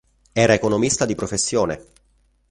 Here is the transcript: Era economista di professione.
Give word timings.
Era 0.33 0.55
economista 0.55 1.05
di 1.05 1.13
professione. 1.13 1.85